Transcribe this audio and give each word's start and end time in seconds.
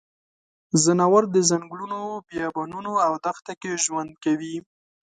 ځناور 0.83 1.23
د 1.31 1.37
ځنګلونو، 1.49 1.99
بیابانونو 2.29 2.91
او 3.05 3.13
دښته 3.25 3.53
کې 3.61 3.81
ژوند 3.83 4.11
کوي. 4.23 4.55